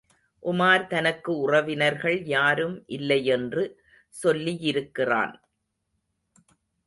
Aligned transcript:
உமார் 0.43 0.87
தனக்கு 0.87 1.31
உறவினர்கள் 1.37 2.17
யாரும் 2.25 2.83
இல்லையென்று 2.87 3.63
சொல்லியிருக்கிறான். 4.23 5.35